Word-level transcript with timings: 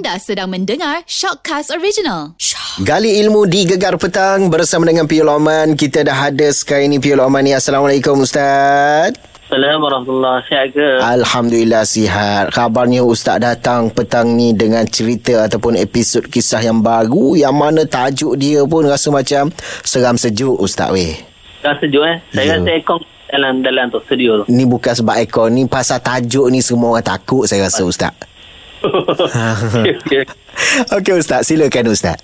Anda 0.00 0.16
sedang 0.16 0.48
mendengar 0.48 1.04
Shockcast 1.04 1.76
Original. 1.76 2.32
Shock. 2.40 2.88
Gali 2.88 3.20
ilmu 3.20 3.44
di 3.44 3.68
Gegar 3.68 4.00
Petang 4.00 4.48
bersama 4.48 4.88
dengan 4.88 5.04
Piul 5.04 5.28
Oman. 5.28 5.76
Kita 5.76 6.00
dah 6.00 6.32
ada 6.32 6.48
sekarang 6.48 6.88
ni 6.88 6.96
Piul 6.96 7.20
Oman 7.20 7.44
ni. 7.44 7.52
Assalamualaikum 7.52 8.16
Ustaz. 8.24 9.12
Assalamualaikum 9.52 9.84
warahmatullahi 9.84 10.40
Sihat 10.48 10.66
ke? 10.72 10.88
Alhamdulillah 11.04 11.84
sihat. 11.84 12.48
Kabarnya 12.48 13.04
Ustaz 13.04 13.44
datang 13.44 13.92
petang 13.92 14.32
ni 14.32 14.56
dengan 14.56 14.88
cerita 14.88 15.44
ataupun 15.44 15.76
episod 15.76 16.24
kisah 16.24 16.64
yang 16.64 16.80
baru 16.80 17.36
yang 17.36 17.52
mana 17.52 17.84
tajuk 17.84 18.40
dia 18.40 18.64
pun 18.64 18.88
rasa 18.88 19.12
macam 19.12 19.52
seram 19.84 20.16
sejuk 20.16 20.56
Ustaz 20.64 20.96
weh. 20.96 21.12
Dah 21.60 21.76
sejuk 21.76 22.08
eh? 22.08 22.24
Ya. 22.32 22.40
Saya 22.40 22.48
rasa 22.56 22.70
aircon 22.72 23.00
dalam 23.28 23.60
dalam 23.60 23.92
tu 23.92 24.00
studio 24.08 24.40
tu. 24.40 24.44
Ni 24.48 24.64
bukan 24.64 24.96
sebab 24.96 25.20
ekor 25.20 25.52
ni 25.52 25.68
pasal 25.68 26.00
tajuk 26.00 26.48
ni 26.48 26.64
semua 26.64 26.96
orang 26.96 27.04
takut 27.04 27.44
saya 27.44 27.68
rasa 27.68 27.84
Ustaz. 27.84 28.16
Okey, 29.76 29.92
okey. 30.00 30.22
Okey 30.96 31.14
Ustaz, 31.16 31.46
silakan 31.46 31.92
Ustaz. 31.92 32.16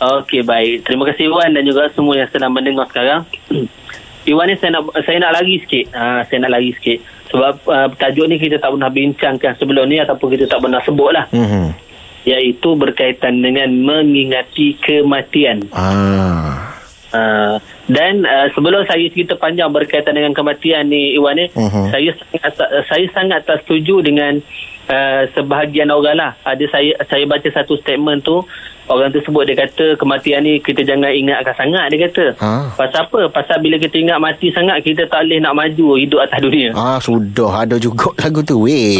Okey, 0.00 0.40
baik. 0.42 0.88
Terima 0.88 1.04
kasih 1.12 1.28
Iwan 1.28 1.52
dan 1.52 1.62
juga 1.62 1.92
semua 1.92 2.16
yang 2.16 2.30
sedang 2.32 2.50
mendengar 2.50 2.88
sekarang. 2.88 3.28
Iwan 4.30 4.48
ni 4.48 4.56
saya 4.56 4.76
nak 4.76 4.92
saya 5.04 5.16
nak 5.20 5.32
lari 5.40 5.60
sikit. 5.64 5.92
Ha, 5.92 6.24
saya 6.24 6.38
nak 6.44 6.52
lari 6.56 6.70
sikit. 6.76 6.98
Sebab 7.30 7.54
uh, 7.64 7.88
tajuk 7.94 8.26
ni 8.26 8.36
kita 8.36 8.58
tak 8.58 8.74
pernah 8.74 8.90
bincangkan 8.90 9.52
sebelum 9.56 9.86
ni 9.86 10.00
ataupun 10.00 10.28
kita 10.34 10.44
tak 10.48 10.60
pernah 10.60 10.80
sebut 10.82 11.10
lah. 11.14 11.24
Mhm. 11.32 11.72
Iaitu 12.20 12.76
berkaitan 12.76 13.40
dengan 13.40 13.72
mengingati 13.72 14.76
kematian. 14.82 15.64
Ah. 15.72 16.68
Uh, 17.10 17.58
dan 17.90 18.22
uh, 18.22 18.46
sebelum 18.54 18.86
saya 18.86 19.02
cerita 19.10 19.34
panjang 19.34 19.66
berkaitan 19.74 20.14
dengan 20.14 20.30
kematian 20.30 20.86
ni 20.86 21.18
Iwan 21.18 21.34
ni 21.36 21.50
Mhm. 21.50 21.90
saya 21.90 22.10
sangat 22.14 22.52
saya 22.86 23.06
sangat 23.10 23.40
tak 23.44 23.66
setuju 23.66 23.98
dengan 24.00 24.38
uh, 24.90 25.22
sebahagian 25.32 25.88
orang 25.88 26.16
lah 26.16 26.30
ada 26.42 26.64
saya 26.66 26.92
saya 27.04 27.24
baca 27.24 27.46
satu 27.46 27.78
statement 27.78 28.20
tu 28.20 28.42
orang 28.86 29.08
tu 29.08 29.22
sebut 29.22 29.42
dia 29.44 29.54
kata 29.56 29.94
kematian 29.94 30.42
ni 30.42 30.58
kita 30.58 30.82
jangan 30.82 31.08
ingatkan 31.08 31.54
sangat 31.56 31.84
dia 31.88 31.98
kata 32.04 32.24
Ah. 32.36 32.66
pasal 32.74 33.06
apa 33.06 33.30
pasal 33.30 33.56
bila 33.58 33.78
kita 33.78 33.96
ingat 33.96 34.18
mati 34.18 34.50
sangat 34.50 34.82
kita 34.82 35.06
tak 35.06 35.22
boleh 35.22 35.38
nak 35.38 35.54
maju 35.54 35.94
hidup 35.94 36.20
atas 36.20 36.38
dunia 36.40 36.74
Ah, 36.74 36.98
sudah 36.98 37.62
ada 37.62 37.76
juga 37.76 38.10
lagu 38.20 38.42
tu. 38.42 38.66
Weh. 38.66 38.98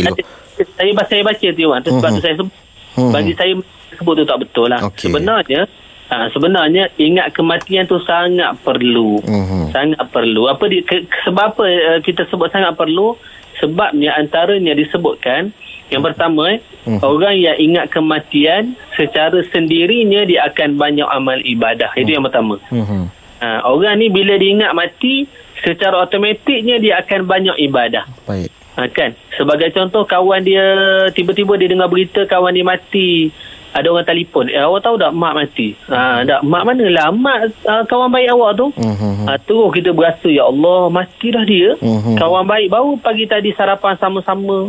saya 0.71 0.93
baca 0.93 1.09
saya 1.09 1.23
baca 1.25 1.47
tu 1.49 1.59
tu 1.59 1.91
sebab 1.91 2.07
Mhm. 2.07 2.15
tu 2.15 2.23
saya 2.23 2.35
sebut 2.35 2.55
Mhm. 2.93 3.11
bagi 3.11 3.33
saya 3.35 3.53
sebut 3.93 4.15
tu 4.15 4.25
tak 4.25 4.39
betul 4.39 4.67
lah 4.67 4.81
Okey. 4.85 5.09
sebenarnya 5.09 5.61
ha, 6.07 6.27
sebenarnya 6.29 6.85
ingat 6.97 7.33
kematian 7.33 7.85
tu 7.85 7.99
sangat 8.01 8.55
perlu 8.61 9.19
Mhm. 9.21 9.71
sangat 9.71 10.03
perlu 10.07 10.47
apa 10.47 10.65
di, 10.67 10.83
ke, 10.83 11.03
sebab 11.25 11.45
apa 11.51 11.65
uh, 11.65 11.99
kita 12.01 12.27
sebut 12.27 12.47
sangat 12.49 12.75
perlu 12.75 13.15
sebabnya 13.61 14.17
antaranya 14.17 14.73
disebutkan 14.73 15.53
yang 15.91 16.01
pertama 16.01 16.59
Mhm. 16.81 16.99
orang 17.03 17.35
yang 17.37 17.57
ingat 17.57 17.91
kematian 17.91 18.73
secara 18.95 19.45
sendirinya 19.47 20.25
dia 20.25 20.49
akan 20.49 20.75
banyak 20.75 21.05
amal 21.05 21.37
ibadah 21.39 21.93
itu 21.95 22.11
yang 22.11 22.25
pertama 22.25 22.57
Mhm. 22.73 23.05
ha, 23.39 23.61
orang 23.65 23.99
ni 23.99 24.09
bila 24.09 24.35
dia 24.35 24.51
ingat 24.51 24.73
mati 24.73 25.29
secara 25.61 26.01
automatiknya 26.01 26.81
dia 26.81 26.99
akan 26.99 27.21
banyak 27.25 27.57
ibadah 27.61 28.09
Baik. 28.25 28.49
Ha, 28.79 28.87
kan? 28.87 29.13
Sebagai 29.35 29.75
contoh 29.75 30.07
kawan 30.07 30.41
dia 30.41 30.63
tiba-tiba 31.11 31.59
dia 31.59 31.69
dengar 31.69 31.91
berita 31.91 32.23
kawan 32.23 32.55
dia 32.55 32.63
mati. 32.63 33.29
Ada 33.71 33.87
orang 33.87 34.03
telefon, 34.03 34.51
"Eh, 34.51 34.59
awak 34.59 34.83
tahu 34.83 34.99
tak 34.99 35.15
mak 35.15 35.35
mati?" 35.39 35.79
Ha, 35.87 36.27
dak 36.27 36.43
mak 36.43 36.63
mana 36.67 36.87
lah? 36.91 37.09
Mak 37.15 37.39
uh, 37.63 37.83
kawan 37.87 38.11
baik 38.11 38.29
awak 38.35 38.51
tu. 38.59 38.67
Mhm. 38.75 39.31
Ha, 39.31 39.39
terus 39.39 39.71
kita 39.71 39.91
berasa, 39.95 40.27
"Ya 40.27 40.45
Allah, 40.47 40.91
mati 40.91 41.31
dah 41.31 41.45
dia." 41.47 41.79
Mhm. 41.79 42.19
Kawan 42.19 42.45
baik 42.51 42.67
baru 42.67 42.99
pagi 42.99 43.31
tadi 43.31 43.55
sarapan 43.55 43.95
sama-sama. 43.97 44.67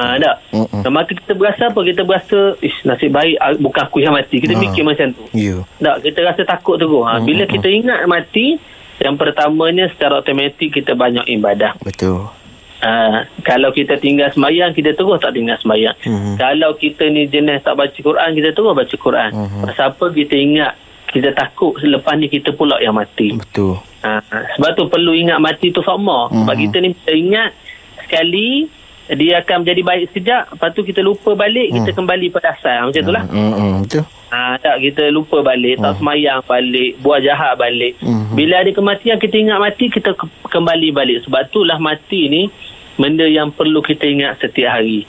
Ha, 0.00 0.16
tak? 0.16 0.36
Dan 0.80 0.90
maka 0.90 1.12
kita 1.12 1.32
berasa 1.36 1.68
apa? 1.68 1.80
Kita 1.84 2.02
berasa, 2.02 2.38
"Ish, 2.64 2.88
nasib 2.88 3.12
baik 3.12 3.36
bukan 3.60 3.82
aku 3.84 4.00
yang 4.00 4.16
mati." 4.16 4.40
Kita 4.40 4.56
Ha. 4.56 4.60
fikir 4.64 4.82
macam 4.82 5.06
tu. 5.12 5.24
Ya. 5.36 5.60
Tak, 5.80 6.04
kita 6.04 6.20
rasa 6.24 6.42
takut 6.48 6.80
terus. 6.80 7.04
Ha, 7.04 7.20
bila 7.20 7.44
kita 7.44 7.68
ingat 7.68 8.08
mati, 8.08 8.56
yang 9.02 9.18
pertamanya 9.18 9.90
secara 9.90 10.22
automatik 10.22 10.70
kita 10.70 10.94
banyak 10.94 11.26
ibadah. 11.26 11.74
Betul. 11.82 12.30
Uh, 12.84 13.24
kalau 13.40 13.72
kita 13.72 13.96
tinggal 13.96 14.28
semayang 14.28 14.70
kita 14.70 14.92
terus 14.92 15.16
tak 15.16 15.32
tinggal 15.32 15.56
semayang. 15.56 15.96
Mhm. 15.98 16.36
Kalau 16.36 16.76
kita 16.76 17.08
ni 17.08 17.24
jenis 17.24 17.64
tak 17.64 17.74
baca 17.74 17.96
Quran 17.96 18.28
kita 18.30 18.52
terus 18.52 18.76
baca 18.76 18.94
Quran. 18.94 19.30
Mhm. 19.32 19.60
Pasal 19.64 19.86
apa 19.88 20.06
kita 20.10 20.34
ingat 20.36 20.72
kita 21.08 21.32
takut 21.32 21.80
selepas 21.80 22.12
ni 22.12 22.28
kita 22.28 22.52
pula 22.52 22.76
yang 22.78 22.92
mati. 22.92 23.32
Betul. 23.32 23.80
Uh, 23.98 24.20
sebab 24.54 24.70
tu 24.74 24.84
perlu 24.86 25.16
ingat 25.16 25.40
mati 25.40 25.72
tu 25.72 25.80
sama. 25.80 26.28
Mhm. 26.28 26.44
Sebab 26.44 26.54
kita 26.60 26.76
ni 26.78 26.88
kita 26.94 27.12
ingat 27.14 27.50
sekali 27.98 28.68
dia 29.06 29.36
akan 29.38 29.56
menjadi 29.60 29.82
baik 29.82 30.04
sekejap 30.10 30.42
lepas 30.50 30.68
tu 30.72 30.80
kita 30.80 31.00
lupa 31.00 31.32
balik 31.34 31.68
kita 31.70 31.92
kembali 31.92 32.26
pada 32.30 32.56
asal 32.56 32.88
macam 32.88 33.02
tu 33.02 33.12
lah 33.12 33.20
Mhm. 33.22 33.84
Betul. 33.84 34.04
ha, 34.30 34.56
tak 34.56 34.80
kita 34.80 35.12
lupa 35.12 35.44
balik 35.44 35.76
tak 35.78 36.00
semayang 36.00 36.40
balik 36.42 36.96
buat 36.98 37.20
jahat 37.20 37.52
balik 37.54 38.00
Mhm. 38.00 38.32
bila 38.32 38.64
ada 38.64 38.70
kematian 38.72 39.16
kita 39.18 39.36
ingat 39.36 39.60
mati 39.60 39.92
kita 39.92 40.16
ke- 40.16 40.24
kembali 40.48 40.88
balik 40.90 41.20
sebab 41.20 41.44
itulah 41.44 41.76
mati 41.76 42.32
ni 42.32 42.42
benda 42.94 43.26
yang 43.26 43.50
perlu 43.50 43.80
kita 43.80 44.04
ingat 44.04 44.38
setiap 44.38 44.78
hari 44.78 45.02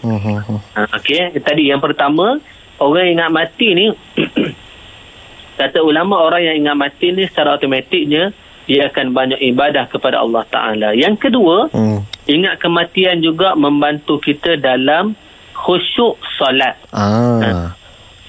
ha, 0.74 0.90
okey 0.98 1.38
tadi 1.40 1.70
yang 1.70 1.80
pertama 1.80 2.42
orang 2.78 3.08
yang 3.08 3.14
ingat 3.22 3.32
mati 3.32 3.68
ni 3.72 3.86
kata 5.60 5.80
ulama 5.80 6.20
orang 6.20 6.44
yang 6.44 6.56
ingat 6.62 6.76
mati 6.76 7.12
ni 7.12 7.24
secara 7.26 7.56
automatiknya 7.56 8.36
dia 8.66 8.90
akan 8.90 9.14
banyak 9.14 9.40
ibadah 9.46 9.86
kepada 9.86 10.20
Allah 10.20 10.44
Taala 10.50 10.92
yang 10.92 11.16
kedua 11.16 11.70
Mhm. 11.70 12.00
ingat 12.28 12.56
kematian 12.58 13.22
juga 13.22 13.54
membantu 13.54 14.18
kita 14.18 14.58
dalam 14.58 15.14
khusyuk 15.54 16.18
solat 16.36 16.76
Ah. 16.92 17.72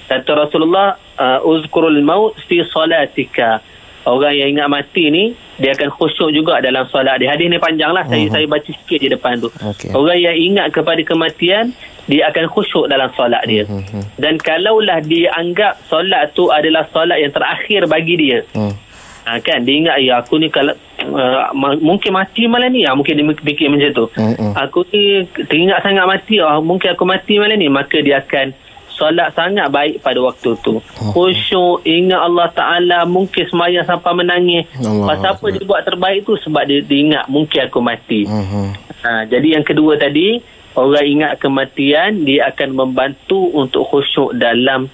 Kata 0.06 0.38
Rasulullah, 0.38 0.94
uh, 1.18 1.42
uzkurul 1.42 1.98
maut 1.98 2.38
fi 2.46 2.62
salatika. 2.70 3.58
Orang 4.06 4.32
yang 4.32 4.54
ingat 4.54 4.70
mati 4.70 5.10
ni, 5.10 5.34
dia 5.58 5.74
akan 5.74 5.90
khusyuk 5.90 6.30
juga 6.30 6.62
dalam 6.62 6.86
solat 6.86 7.18
dia. 7.18 7.34
Hadis 7.34 7.50
ni 7.50 7.58
panjang 7.58 7.90
lah. 7.90 8.06
Saya, 8.06 8.30
saya 8.30 8.46
baca 8.46 8.70
sikit 8.70 9.02
je 9.02 9.10
depan 9.10 9.34
tu. 9.36 9.50
Okey. 9.50 9.90
Orang 9.92 10.14
yang 10.14 10.32
ingat 10.32 10.70
kepada 10.70 11.02
kematian, 11.02 11.74
dia 12.06 12.30
akan 12.30 12.46
khusyuk 12.46 12.86
dalam 12.86 13.10
solat 13.12 13.42
dia. 13.44 13.66
Mhm. 13.66 14.14
Dan 14.14 14.38
kalaulah 14.38 15.02
dia 15.02 15.34
anggap 15.34 15.82
solat 15.90 16.30
tu 16.32 16.54
adalah 16.54 16.86
solat 16.88 17.18
yang 17.18 17.34
terakhir 17.34 17.90
bagi 17.90 18.14
dia. 18.14 18.38
Mhm. 18.54 18.86
Ha, 19.26 19.42
kan 19.42 19.66
dia 19.66 19.74
ingat 19.74 19.98
ya 20.06 20.22
aku 20.22 20.38
ni 20.38 20.46
kalau 20.46 20.70
uh, 21.02 21.50
ma- 21.50 21.74
mungkin 21.74 22.14
mati 22.14 22.46
malam 22.46 22.70
ni 22.70 22.86
ha, 22.86 22.94
mungkin 22.94 23.18
dia 23.18 23.26
fikir 23.34 23.66
macam 23.66 23.90
tu 23.90 24.06
Mm-mm. 24.14 24.54
aku 24.54 24.86
ni 24.94 25.26
teringat 25.50 25.82
sangat 25.82 26.06
mati 26.06 26.38
oh, 26.38 26.62
mungkin 26.62 26.94
aku 26.94 27.02
mati 27.02 27.34
malam 27.42 27.58
ni 27.58 27.66
maka 27.66 27.98
dia 27.98 28.22
akan 28.22 28.54
solat 28.96 29.28
sangat 29.36 29.68
baik 29.68 30.00
pada 30.00 30.18
waktu 30.24 30.56
tu. 30.64 30.80
Khusyuk 31.12 31.84
ingat 31.84 32.20
Allah 32.24 32.48
Ta'ala 32.50 32.98
mungkin 33.04 33.44
semayang 33.46 33.84
sampai 33.84 34.12
menangis. 34.16 34.64
Allah 34.80 35.14
pasal 35.14 35.30
apa 35.36 35.46
dia 35.52 35.64
buat 35.68 35.82
terbaik 35.84 36.24
tu? 36.24 36.34
Sebab 36.40 36.64
dia, 36.64 36.80
dia 36.80 36.98
ingat 37.04 37.24
mungkin 37.28 37.60
aku 37.68 37.78
mati. 37.84 38.24
Mhm. 38.24 38.66
ha, 39.04 39.22
jadi 39.28 39.60
yang 39.60 39.64
kedua 39.68 40.00
tadi 40.00 40.40
orang 40.74 41.06
ingat 41.06 41.32
kematian 41.38 42.24
dia 42.24 42.48
akan 42.50 42.68
membantu 42.72 43.52
untuk 43.52 43.84
khusyuk 43.86 44.32
dalam 44.40 44.88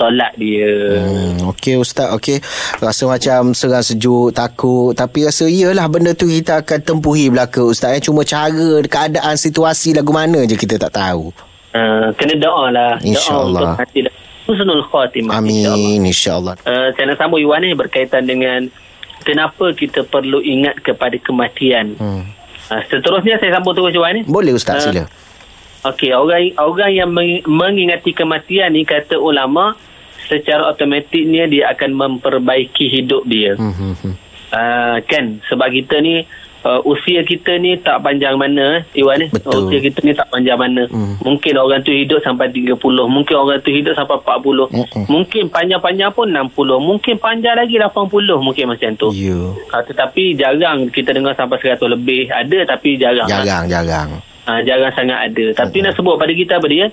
solat 0.00 0.32
dia. 0.40 0.72
Hmm, 1.04 1.52
okey 1.52 1.76
ustaz 1.76 2.08
okey. 2.16 2.40
Rasa 2.80 3.04
macam 3.04 3.52
seram 3.52 3.84
sejuk 3.84 4.32
takut. 4.32 4.96
Tapi 4.96 5.28
rasa 5.28 5.44
iyalah 5.44 5.84
benda 5.92 6.16
tu 6.16 6.24
kita 6.24 6.64
akan 6.64 6.80
tempuhi 6.80 7.28
belaka 7.28 7.60
ustaz. 7.60 8.00
Eh 8.00 8.00
cuma 8.00 8.24
cara 8.24 8.80
keadaan 8.88 9.36
situasi 9.36 9.92
lagu 9.92 10.10
mana 10.10 10.48
je 10.48 10.56
kita 10.56 10.80
tak 10.80 10.96
tahu 10.96 11.51
Uh, 11.72 12.12
kena 12.14 12.36
doa 12.36 12.68
lah. 12.68 12.92
InsyaAllah. 13.00 13.80
Husnul 14.42 14.84
khatimah. 14.84 15.38
InsyaAllah. 15.38 15.72
amin 15.72 16.00
insyaallah 16.04 16.54
Uh, 16.62 16.92
saya 16.92 17.04
nak 17.06 17.16
sambung 17.16 17.38
Iwan 17.38 17.62
ni 17.62 17.72
berkaitan 17.72 18.24
dengan 18.24 18.68
kenapa 19.22 19.72
kita 19.72 20.04
perlu 20.04 20.38
ingat 20.38 20.80
kepada 20.80 21.16
kematian. 21.16 21.94
hmm. 21.94 22.22
Uh, 22.68 22.82
seterusnya 22.86 23.36
saya 23.36 23.54
sambung 23.54 23.72
terus 23.72 23.92
Iwan 23.92 24.12
ni. 24.14 24.22
boleh 24.24 24.52
ustaz 24.52 24.78
Ah. 24.78 24.84
sila 24.84 25.02
Okey, 25.84 26.10
orang 26.10 26.54
orang 26.56 26.90
yang 26.92 27.10
meng- 27.10 27.42
mengingati 27.42 28.12
kematian 28.12 28.70
ni 28.70 28.84
kata 28.84 29.16
ulama 29.16 29.74
secara 30.24 30.68
automatiknya 30.68 31.46
dia 31.46 31.66
akan 31.68 31.90
memperbaiki 31.92 32.86
hidup 32.92 33.24
dia. 33.24 33.56
hmm. 33.56 33.74
hmm. 33.96 34.14
Uh, 34.52 35.00
kan 35.02 35.40
sebab 35.48 35.72
kita 35.72 35.98
ni 35.98 36.28
uh, 36.64 36.80
usia 36.86 37.22
kita 37.26 37.58
ni 37.58 37.78
tak 37.78 38.02
panjang 38.02 38.38
mana 38.38 38.80
eh, 38.80 39.02
Iwan 39.02 39.22
ni. 39.22 39.26
Betul. 39.30 39.68
Usia 39.68 39.78
kita 39.82 39.98
ni 40.02 40.12
tak 40.14 40.30
panjang 40.30 40.58
mana. 40.58 40.86
Hmm. 40.88 41.18
Mungkin 41.22 41.54
orang 41.58 41.82
tu 41.82 41.92
hidup 41.92 42.22
sampai 42.22 42.50
30, 42.50 42.78
mungkin 42.82 43.34
orang 43.36 43.58
tu 43.62 43.70
hidup 43.74 43.94
sampai 43.98 44.18
40. 44.22 44.72
Mm-mm. 44.72 45.04
Mungkin 45.10 45.44
panjang-panjang 45.50 46.10
pun 46.14 46.26
60, 46.30 46.54
mungkin 46.80 47.14
panjang 47.18 47.56
lagi 47.58 47.76
80 47.78 48.42
mungkin 48.42 48.64
macam 48.70 48.90
tu. 48.96 49.10
ya 49.12 49.34
Uh, 49.72 49.82
tetapi 49.88 50.36
jarang 50.36 50.92
kita 50.92 51.16
dengar 51.16 51.32
sampai 51.32 51.56
100 51.56 51.80
lebih. 51.88 52.28
Ada 52.28 52.76
tapi 52.76 53.00
jarang. 53.00 53.28
jarang 53.28 53.64
jarang 53.66 54.10
Uh, 54.42 54.60
jarang 54.66 54.90
sangat 54.98 55.30
ada. 55.30 55.44
Tapi 55.54 55.86
nak 55.86 55.94
sebut 55.94 56.18
pada 56.18 56.34
kita 56.34 56.58
apa 56.58 56.66
dia? 56.66 56.90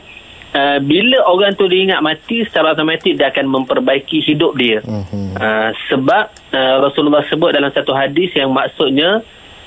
Uh, 0.50 0.82
bila 0.82 1.22
orang 1.30 1.54
tu 1.54 1.70
dia 1.70 1.86
ingat 1.86 2.02
mati 2.02 2.42
secara 2.42 2.74
automatik 2.74 3.18
dia 3.18 3.30
akan 3.30 3.46
memperbaiki 3.46 4.22
hidup 4.26 4.58
dia. 4.58 4.82
Mhm. 4.82 5.38
Uh, 5.38 5.70
sebab 5.90 6.30
uh, 6.54 6.76
Rasulullah 6.82 7.22
sebut 7.30 7.54
dalam 7.54 7.70
satu 7.70 7.94
hadis 7.94 8.34
yang 8.34 8.50
maksudnya 8.54 9.22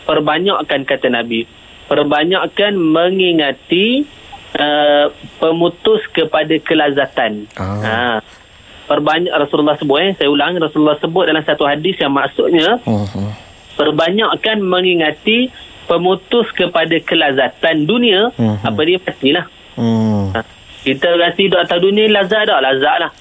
perbanyakkan 0.05 0.83
kata 0.83 1.09
Nabi 1.09 1.47
perbanyakkan 1.87 2.73
mengingati 2.73 4.09
uh, 4.57 5.13
pemutus 5.37 6.01
kepada 6.11 6.57
kelazatan. 6.63 7.45
Ah. 7.59 7.77
Ha. 7.85 7.95
Perbanyak 8.83 9.33
Rasulullah 9.33 9.77
sebut 9.77 9.99
eh 10.01 10.13
saya 10.17 10.29
ulang 10.29 10.59
Rasulullah 10.59 10.99
sebut 10.99 11.25
dalam 11.25 11.45
satu 11.45 11.65
hadis 11.65 11.97
yang 12.01 12.13
maksudnya 12.13 12.81
Mhm. 12.83 13.29
perbanyakkan 13.79 14.59
mengingati 14.61 15.49
pemutus 15.87 16.49
kepada 16.53 16.97
kelazatan 17.01 17.85
dunia 17.85 18.33
Mhm. 18.37 18.65
apa 18.65 18.81
dia 18.85 18.99
pastilah. 19.01 19.45
Hmm. 19.77 20.33
Ha. 20.33 20.41
Kita 20.83 21.15
rasa 21.15 21.39
hidup 21.39 21.63
atas 21.63 21.79
dunia 21.79 22.11
lazat 22.11 22.49
tak? 22.49 22.59
Lazat 22.59 22.97
lah. 23.07 23.13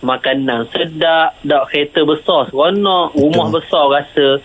Makanan 0.00 0.64
sedap, 0.72 1.36
dak 1.44 1.68
kereta 1.68 2.08
besar, 2.08 2.48
seronok, 2.48 3.12
rumah 3.12 3.52
besar 3.52 3.84
rasa 3.92 4.40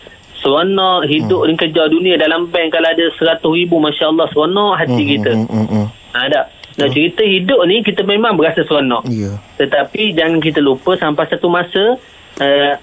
seronok, 0.45 1.09
hidup 1.09 1.41
hmm. 1.41 1.57
kerja 1.57 1.89
dunia 1.89 2.15
dalam 2.15 2.45
bank 2.47 2.69
kalau 2.69 2.85
ada 2.85 3.05
100 3.09 3.41
ribu, 3.41 3.81
Masya 3.81 4.13
Allah, 4.13 4.29
seronok 4.29 4.77
hati 4.77 5.01
Hmm, 5.01 5.09
kita. 5.09 5.31
hmm, 5.33 5.49
hmm, 5.49 5.67
hmm. 5.67 5.85
Ha, 6.13 6.29
tak? 6.29 6.45
Nak 6.75 6.89
cerita 6.91 7.23
hidup 7.25 7.59
ni, 7.65 7.81
kita 7.81 8.05
memang 8.05 8.37
berasa 8.37 8.61
seronok. 8.61 9.09
Ya. 9.09 9.41
Tetapi 9.57 10.13
jangan 10.13 10.37
kita 10.37 10.61
lupa 10.61 10.93
sampai 10.95 11.25
satu 11.25 11.49
masa, 11.49 11.97
uh, 12.37 12.73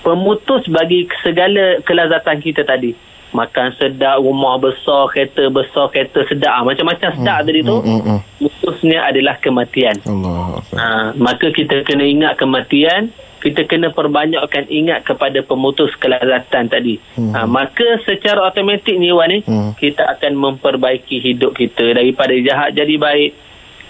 pemutus 0.00 0.64
bagi 0.70 1.10
segala 1.20 1.82
kelazatan 1.82 2.38
kita 2.38 2.62
tadi. 2.62 2.94
Makan 3.30 3.78
sedap, 3.78 4.18
rumah 4.18 4.58
besar, 4.58 5.06
kereta 5.08 5.46
besar, 5.48 5.86
kereta 5.88 6.26
sedap. 6.26 6.50
Ah, 6.50 6.62
Macam-macam 6.66 7.10
sedap 7.14 7.38
tadi 7.46 7.60
tu. 7.62 7.78
Hmm, 7.78 8.02
hmm. 8.02 8.18
Putusnya 8.42 9.06
adalah 9.06 9.38
kematian. 9.38 9.96
Allah. 10.02 10.58
Ha, 10.74 10.84
maka 11.14 11.48
kita 11.50 11.86
kena 11.86 12.02
ingat 12.02 12.34
kematian 12.36 13.14
kita 13.40 13.64
kena 13.64 13.88
perbanyakkan 13.88 14.68
ingat 14.68 15.08
kepada 15.08 15.40
pemutus 15.40 15.90
kelazatan 15.96 16.68
tadi. 16.68 17.00
Hmm. 17.16 17.32
Ha, 17.32 17.48
maka 17.48 17.98
secara 18.04 18.44
automatik 18.52 18.94
ni 19.00 19.08
Wan 19.10 19.32
ni 19.32 19.40
Hmm. 19.48 19.72
kita 19.80 20.04
akan 20.16 20.36
memperbaiki 20.36 21.18
hidup 21.24 21.56
kita 21.56 21.96
daripada 21.96 22.36
jahat 22.36 22.76
jadi 22.76 23.00
baik 23.00 23.30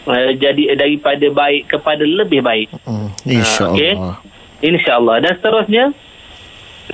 uh, 0.07 0.31
jadi 0.39 0.79
daripada 0.79 1.27
baik 1.35 1.67
kepada 1.67 2.07
lebih 2.07 2.47
baik. 2.47 2.71
Hmm. 2.87 3.11
InsyaAllah. 3.27 3.75
okey. 3.75 3.93
InsyaAllah. 4.63 5.17
Dan 5.19 5.33
seterusnya 5.37 5.85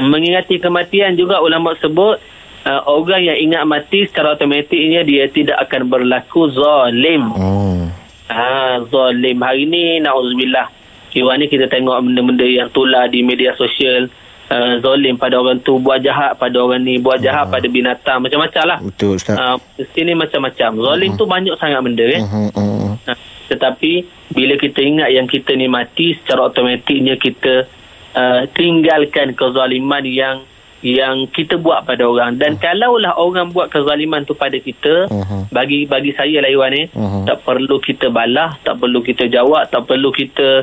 mengingati 0.00 0.60
kematian 0.60 1.16
juga 1.16 1.40
ulama 1.40 1.76
sebut 1.76 2.16
uh, 2.64 2.82
orang 2.88 3.22
yang 3.24 3.38
ingat 3.38 3.62
mati 3.68 4.08
secara 4.08 4.36
automatiknya 4.36 5.04
dia 5.04 5.28
tidak 5.28 5.60
akan 5.68 5.88
berlaku 5.92 6.48
zalim. 6.52 7.32
Hmm. 7.32 7.92
Ha, 8.26 8.82
zalim. 8.90 9.38
Hari 9.38 9.64
ni, 9.70 10.02
na'udzubillah. 10.02 10.75
Kira 11.16 11.32
ni 11.34 11.48
kita 11.48 11.64
tengok 11.64 11.96
benda-benda 12.04 12.44
yang 12.44 12.68
tular 12.68 13.08
di 13.08 13.24
media 13.24 13.56
sosial. 13.56 14.12
Uh, 14.46 14.76
zalim 14.78 15.16
pada 15.16 15.40
orang 15.40 15.58
tu, 15.58 15.80
buat 15.80 15.98
jahat 15.98 16.36
pada 16.36 16.60
orang 16.60 16.84
ni, 16.84 17.00
buat 17.00 17.18
jahat 17.18 17.48
pada 17.48 17.64
binatang. 17.66 18.20
Macam-macam 18.20 18.62
lah. 18.68 18.78
Betul 18.84 19.16
Ustaz. 19.16 19.32
Uh, 19.32 19.56
sini 19.90 20.12
macam-macam. 20.12 20.76
Zalim 20.76 21.16
tu 21.16 21.24
banyak 21.24 21.56
sangat 21.56 21.80
benda 21.80 22.04
kan. 22.04 22.22
Hmm, 22.22 22.50
hmm, 22.52 22.76
hmm. 22.78 22.94
Ha, 23.08 23.12
tetapi, 23.48 23.92
bila 24.30 24.54
kita 24.54 24.84
ingat 24.84 25.08
yang 25.08 25.24
kita 25.24 25.56
ni 25.56 25.66
mati, 25.66 26.20
secara 26.20 26.46
automatiknya 26.46 27.16
kita 27.16 27.64
uh, 28.12 28.44
tinggalkan 28.52 29.32
kezaliman 29.32 30.04
yang 30.04 30.44
yang 30.84 31.26
kita 31.26 31.56
buat 31.56 31.82
pada 31.82 32.04
orang 32.04 32.36
dan 32.36 32.60
kalaulah 32.60 33.16
orang 33.16 33.50
buat 33.50 33.72
kezaliman 33.72 34.22
tu 34.22 34.36
pada 34.36 34.54
kita 34.54 35.08
Mhm. 35.08 35.50
bagi 35.50 35.88
bagi 35.88 36.12
saya 36.12 36.44
lah 36.44 36.52
Iwan 36.52 36.70
ni 36.70 36.84
Mhm. 36.92 37.26
tak 37.26 37.42
perlu 37.42 37.80
kita 37.80 38.12
balas 38.12 38.54
tak 38.62 38.78
perlu 38.78 39.00
kita 39.00 39.26
jawab 39.26 39.66
tak 39.66 39.82
perlu 39.82 40.12
kita 40.12 40.62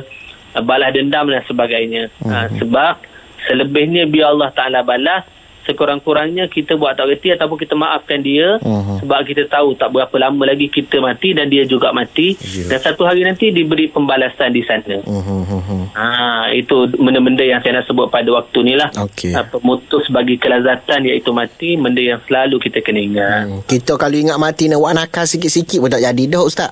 balas 0.60 0.92
dendam 0.92 1.26
dan 1.26 1.42
sebagainya 1.42 2.12
ha, 2.22 2.46
sebab 2.52 3.02
selebihnya 3.42 4.06
biar 4.06 4.30
Allah 4.30 4.50
Ta'ala 4.50 4.80
balas 4.80 5.26
sekurang-kurangnya 5.64 6.44
kita 6.46 6.76
buat 6.76 6.92
tak 6.92 7.08
reti 7.08 7.32
ataupun 7.32 7.56
kita 7.56 7.72
maafkan 7.72 8.20
dia 8.20 8.60
Mhm. 8.60 9.00
sebab 9.00 9.24
kita 9.24 9.48
tahu 9.48 9.72
tak 9.72 9.90
berapa 9.90 10.12
lama 10.20 10.44
lagi 10.44 10.68
kita 10.68 11.00
mati 11.00 11.32
dan 11.32 11.48
dia 11.48 11.64
juga 11.64 11.88
mati 11.88 12.36
Ya. 12.36 12.68
dan 12.68 12.78
satu 12.78 13.02
hari 13.02 13.24
nanti 13.24 13.48
diberi 13.48 13.88
pembalasan 13.88 14.52
di 14.52 14.60
sana 14.60 15.00
Hmm, 15.00 15.18
hmm, 15.18 15.42
hmm, 15.42 15.62
hmm. 15.64 15.82
Ha, 15.94 16.04
itu 16.52 16.74
benda-benda 16.92 17.40
yang 17.40 17.58
saya 17.58 17.80
nak 17.80 17.86
sebut 17.86 18.08
pada 18.08 18.26
waktu 18.28 18.58
ni 18.62 18.74
lah. 18.74 18.90
Okey. 18.92 19.30
Ha, 19.30 19.46
pemutus 19.46 20.10
bagi 20.10 20.36
kelazatan 20.36 21.06
iaitu 21.06 21.30
mati, 21.30 21.78
benda 21.78 22.02
yang 22.02 22.18
selalu 22.20 22.58
kita 22.58 22.82
kena 22.82 23.00
ingat. 23.00 23.42
Hmm. 23.46 23.60
Kita 23.62 23.94
kalau 23.94 24.12
ingat 24.12 24.36
mati 24.36 24.66
nak 24.66 24.80
buat 24.80 24.92
nakal 24.92 25.24
sikit-sikit 25.24 25.78
pun 25.78 25.88
tak 25.88 26.02
jadi 26.02 26.24
dah 26.26 26.42
Ustaz. 26.42 26.70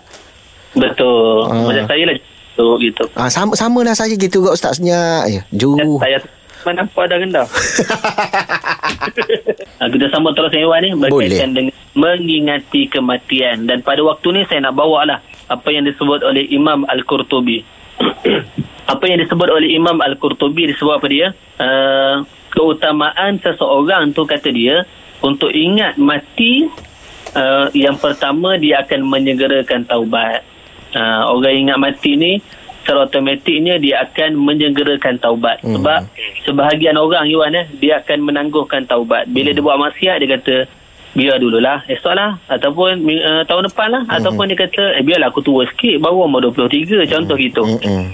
Betul. 0.73 1.46
Ah. 1.46 1.64
Macam 1.64 1.84
saya 1.87 2.02
lah 2.05 2.17
gitu. 2.52 2.76
gitu. 2.81 3.04
Ah, 3.16 3.28
sama 3.32 3.56
sama 3.56 3.81
lah 3.82 3.96
saya 3.96 4.14
gitu 4.14 4.43
juga 4.43 4.54
Ustaz 4.54 4.78
senyap. 4.78 5.28
Ya, 5.28 5.43
ju. 5.52 5.76
Dan 5.76 5.88
saya 5.99 6.19
mana 6.62 6.87
nampak 6.87 7.04
dah 7.10 7.19
rendah. 7.19 7.46
ha, 9.78 9.84
kita 9.93 10.06
sambut 10.14 10.32
terus 10.38 10.54
Iwan 10.54 10.81
ni 10.87 10.94
berkaitan 10.94 11.50
dengan 11.58 11.75
mengingati 11.93 12.88
kematian 12.88 13.66
dan 13.66 13.82
pada 13.82 14.00
waktu 14.06 14.31
ni 14.32 14.43
saya 14.46 14.70
nak 14.70 14.78
bawa 14.78 15.04
lah 15.04 15.19
apa 15.50 15.69
yang 15.69 15.84
disebut 15.84 16.22
oleh 16.22 16.46
Imam 16.49 16.87
Al-Qurtubi. 16.87 17.66
apa 18.93 19.05
yang 19.05 19.19
disebut 19.20 19.48
oleh 19.50 19.75
Imam 19.75 20.00
Al-Qurtubi 20.00 20.70
disebut 20.70 20.94
apa 21.02 21.06
dia? 21.10 21.34
Uh, 21.58 22.25
keutamaan 22.52 23.43
seseorang 23.43 24.12
tu 24.14 24.25
kata 24.25 24.48
dia 24.55 24.87
untuk 25.20 25.50
ingat 25.52 25.96
mati 26.00 26.69
uh, 27.37 27.69
yang 27.76 27.96
pertama 27.98 28.56
dia 28.56 28.81
akan 28.87 29.05
menyegerakan 29.08 29.84
taubat. 29.84 30.51
Uh, 30.93 31.25
orang 31.31 31.56
ingat 31.59 31.79
mati 31.79 32.15
ni 32.15 32.33
secara 32.83 33.06
automatiknya 33.06 33.79
dia 33.79 34.03
akan 34.03 34.37
menyegerakan 34.37 35.17
taubat. 35.17 35.62
Hmm. 35.62 35.79
Sebab 35.79 35.99
sebahagian 36.43 36.94
orang 36.94 37.25
Iwan 37.27 37.55
eh 37.55 37.67
dia 37.75 38.03
akan 38.03 38.19
menangguhkan 38.23 38.85
taubat. 38.85 39.25
Bila 39.27 39.50
dia 39.50 39.62
buat 39.62 39.79
maksiat 39.79 40.19
dia 40.19 40.29
kata 40.31 40.56
biar 41.12 41.37
dululah 41.37 41.85
esok 41.87 42.12
lah 42.12 42.41
ataupun 42.47 43.05
uh, 43.05 43.44
tahun 43.44 43.69
depan 43.69 43.89
lah 43.89 44.03
ataupun 44.11 44.49
dia 44.49 44.59
kata 44.59 44.97
eh 44.97 45.03
biarlah 45.03 45.29
aku 45.29 45.41
tua 45.41 45.65
sikit 45.67 46.00
baru 46.00 46.25
umur 46.25 46.41
23 46.50 47.05
contoh 47.06 47.37
gitu. 47.37 47.62
Hmm, 47.62 47.81
hmm. 47.81 48.06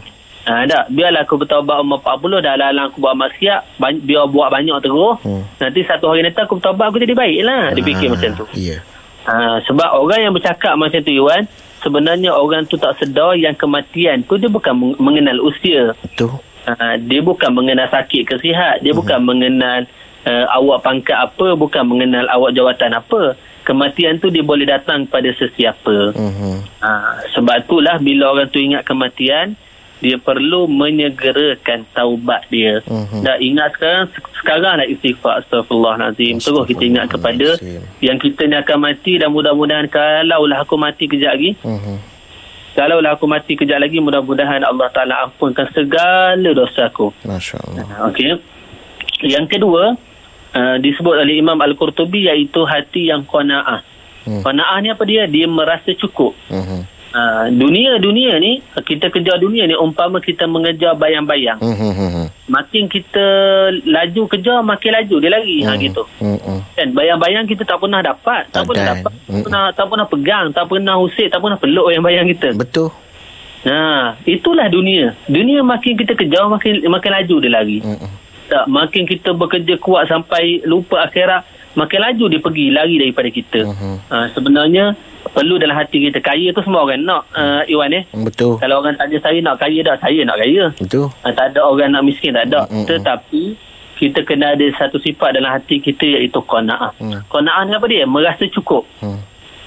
Ha, 0.45 0.65
tak. 0.65 0.85
Biarlah 0.91 1.23
aku 1.23 1.37
bertaubat 1.37 1.77
umur 1.79 1.99
40 2.01 2.41
dah 2.41 2.55
lalang 2.55 2.89
aku 2.89 3.01
buat 3.01 3.13
maksiat 3.15 3.77
bany- 3.77 4.01
biar 4.01 4.27
buat 4.27 4.49
banyak 4.49 4.81
terus. 4.81 5.19
Hmm. 5.21 5.43
Nanti 5.59 5.81
satu 5.83 6.09
hari 6.09 6.23
nanti 6.23 6.39
aku 6.39 6.57
bertaubat 6.57 6.89
aku 6.89 6.99
jadi 6.99 7.13
baik 7.13 7.41
lah. 7.43 7.63
Dia 7.73 7.83
fikir 7.83 8.07
Ah, 8.07 8.13
macam 8.13 8.31
tu. 8.35 8.45
Ya. 8.55 8.79
Ha, 9.25 9.61
sebab 9.63 9.89
orang 9.95 10.21
yang 10.21 10.33
bercakap 10.33 10.73
macam 10.75 11.01
tu 11.01 11.13
Iwan 11.13 11.45
sebenarnya 11.83 12.35
orang 12.35 12.67
tu 12.67 12.77
tak 12.79 12.99
sedar 12.99 13.35
yang 13.39 13.55
kematian 13.55 14.23
tu 14.27 14.39
dia 14.39 14.51
bukan 14.51 14.75
meng- 14.75 14.99
mengenal 14.99 15.39
usia. 15.43 15.95
Betul. 15.99 16.39
Ha, 16.69 17.01
dia 17.01 17.25
bukan 17.25 17.51
mengenal 17.55 17.89
sakit 17.89 18.29
ke 18.29 18.35
sihat. 18.45 18.85
Dia 18.85 18.93
bukan 18.93 19.25
mengenal 19.25 19.89
uh, 20.29 20.47
awak 20.53 20.85
pangkat 20.85 21.17
apa. 21.17 21.57
Bukan 21.57 21.83
mengenal 21.89 22.29
awak 22.29 22.53
jawatan 22.53 22.93
apa. 22.93 23.39
Kematian 23.65 24.21
tu 24.21 24.29
dia 24.29 24.45
boleh 24.45 24.69
datang 24.69 25.09
pada 25.09 25.33
sesiapa. 25.33 26.13
Hmm. 26.13 26.61
Ha, 26.85 26.91
sebab 27.33 27.65
itulah 27.65 27.97
bila 28.01 28.37
orang 28.37 28.49
tu 28.53 28.61
ingat 28.61 28.85
kematian, 28.85 29.56
dia 29.98 30.17
perlu 30.17 30.70
menyegerakan 30.70 31.82
taubat 31.90 32.46
dia. 32.48 32.78
Mhm. 32.86 33.26
Dan 33.26 33.36
ingat 33.43 33.74
sekarang, 33.74 34.06
sekarang 34.38 34.74
lah 34.78 34.86
istighfar 34.86 35.43
astagfirullahalazim. 35.43 36.38
Terus 36.38 36.64
kita 36.70 36.82
ingat 36.86 37.06
kepada 37.10 37.58
yang 37.98 38.19
kita 38.19 38.46
ni 38.46 38.55
akan 38.55 38.78
mati 38.78 39.19
dan 39.19 39.34
mudah-mudahan 39.34 39.90
kalaulah 39.90 40.62
aku 40.62 40.78
mati 40.78 41.10
kejap 41.10 41.34
lagi, 41.34 41.58
Hmm. 41.67 41.98
kalaulah 42.78 43.19
aku 43.19 43.26
mati 43.26 43.58
kejap 43.58 43.82
lagi, 43.82 43.98
mudah-mudahan 43.98 44.62
Allah 44.62 44.86
Ta'ala 44.94 45.26
ampunkan 45.26 45.67
segala 45.74 46.50
dosa 46.55 46.86
aku. 46.86 47.10
Masya 47.26 47.58
Allah. 47.58 48.08
Okey. 48.14 48.38
Yang 49.26 49.58
kedua, 49.58 49.98
uh, 50.55 50.76
disebut 50.78 51.26
oleh 51.26 51.43
Imam 51.43 51.58
Al-Qurtubi 51.58 52.31
iaitu 52.31 52.62
hati 52.62 53.10
yang 53.10 53.26
qanaah. 53.26 53.82
Hmm. 54.22 54.46
Qanaah 54.46 54.78
ni 54.78 54.94
apa 54.94 55.02
dia? 55.02 55.26
Dia 55.26 55.50
merasa 55.50 55.90
cukup. 55.90 56.38
Hmm. 56.46 56.62
Ha, 56.62 56.97
dunia 57.50 57.96
dunia 57.96 58.36
ni 58.36 58.60
kita 58.79 59.08
kejar 59.08 59.36
dunia 59.36 59.65
ni 59.65 59.72
umpama 59.74 60.19
kita 60.19 60.44
mengejar 60.44 60.93
bayang-bayang 60.94 61.56
Hmm. 61.56 61.72
Hmm. 61.72 62.27
makin 62.46 62.84
kita 62.86 63.27
laju 63.82 64.22
kejar 64.27 64.60
makin 64.60 64.93
laju 64.94 65.17
dia 65.19 65.31
lari 65.31 65.56
ha 65.62 65.72
gitu 65.74 66.03
Hmm. 66.19 66.60
kan 66.70 66.88
bayang-bayang 66.91 67.44
kita 67.44 67.65
tak 67.65 67.79
pernah 67.79 68.00
dapat 68.00 68.48
tak, 68.48 68.53
Tak 68.55 68.62
pernah 68.67 68.84
dapat 68.94 69.08
tak 69.08 69.24
Mm-mm. 69.27 69.43
pernah 69.43 69.62
tak 69.72 69.86
pernah 69.86 70.06
pegang 70.06 70.46
tak 70.50 70.65
pernah 70.67 70.94
usik 70.98 71.27
tak 71.27 71.38
pernah 71.38 71.56
peluk 71.56 71.84
bayang-bayang 71.86 72.29
kita 72.29 72.48
Betul. 72.55 72.93
ha 73.65 74.15
itulah 74.24 74.69
dunia 74.69 75.17
dunia 75.27 75.60
makin 75.62 75.94
kita 75.94 76.12
kejar 76.12 76.44
makin 76.46 76.84
makin 76.84 77.10
laju 77.15 77.36
dia 77.38 77.50
lari 77.50 77.79
Hmm. 77.81 78.10
tak 78.48 78.65
makin 78.67 79.05
kita 79.05 79.32
bekerja 79.32 79.77
kuat 79.77 80.06
sampai 80.06 80.65
lupa 80.65 81.03
akhirat 81.03 81.44
makin 81.72 82.00
laju 82.00 82.24
dia 82.27 82.41
pergi 82.41 82.67
lari 82.69 82.96
daripada 82.98 83.29
kita 83.29 83.60
Mhm. 83.62 83.94
ha, 84.08 84.17
sebenarnya 84.31 84.96
perlu 85.32 85.61
dalam 85.61 85.77
hati 85.77 86.08
kita 86.11 86.19
kaya 86.20 86.51
tu 86.53 86.61
semua 86.65 86.85
orang 86.85 87.05
nak 87.05 87.29
uh, 87.35 87.63
Iwan 87.69 87.93
eh 87.93 88.05
Betul. 88.13 88.58
kalau 88.58 88.81
orang 88.82 88.97
tanya 88.97 89.19
saya 89.23 89.39
nak 89.41 89.56
kaya 89.61 89.81
dah, 89.85 89.97
saya 90.01 90.20
nak 90.25 90.37
kaya. 90.41 90.65
Betul. 90.77 91.06
Ha, 91.23 91.32
tak 91.32 91.47
ada 91.55 91.61
orang 91.65 91.91
nak 91.94 92.05
miskin, 92.05 92.35
tak 92.35 92.49
ada. 92.51 92.65
Mm, 92.69 92.85
mm, 92.85 92.87
Tetapi, 92.87 93.43
kita 93.99 94.19
kena 94.23 94.55
ada 94.55 94.67
satu 94.79 95.03
sifat 95.03 95.35
dalam 95.35 95.51
hati 95.51 95.82
kita 95.82 96.06
iaitu 96.06 96.39
qanaah. 96.47 96.94
Mm. 97.03 97.27
Qanaah 97.27 97.63
ni 97.67 97.73
apa 97.75 97.87
dia? 97.91 98.05
Merasa 98.06 98.47
cukup. 98.47 98.87
Hmm. 99.03 99.19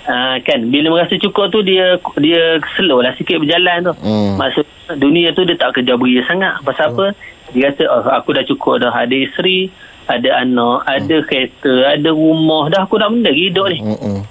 Ha, 0.01 0.41
kan, 0.41 0.65
bila 0.74 0.98
merasa 0.98 1.13
cukup 1.20 1.53
tu, 1.53 1.62
dia 1.62 2.01
dia 2.18 2.58
slow 2.74 3.06
lah 3.06 3.13
sikit 3.20 3.38
berjalan 3.38 3.91
tu. 3.91 3.94
Hmm. 4.01 4.34
Maksud 4.39 4.65
dunia 4.98 5.30
tu 5.36 5.46
dia 5.46 5.53
tak 5.60 5.77
kerja 5.77 5.94
beria 5.94 6.25
sangat. 6.25 6.58
Pasal 6.65 6.96
apa? 6.96 7.06
Dia 7.53 7.70
kata, 7.70 7.84
oh, 7.91 8.03
aku 8.10 8.34
dah 8.34 8.44
cukup 8.48 8.82
dah. 8.82 8.89
Ada 8.89 9.13
isteri, 9.13 9.70
ada 10.10 10.41
anak, 10.41 10.89
ada 10.89 11.18
kereta, 11.27 11.94
ada 11.94 12.10
rumah. 12.10 12.72
Dah 12.74 12.88
aku 12.88 12.98
nak 12.98 13.13
benda 13.13 13.30
hidup 13.30 13.68
ni. 13.70 13.80
Hmm. 13.84 14.22